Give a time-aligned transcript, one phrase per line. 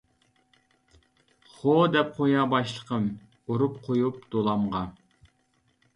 [1.57, 3.07] خو دەپ قويار باشلىقىم،
[3.51, 4.83] ئۇرۇپ قويۇپ دولامغا.